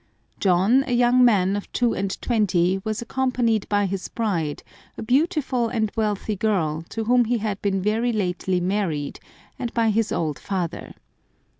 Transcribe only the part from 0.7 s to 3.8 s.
a young man of two and twenty, was accompanied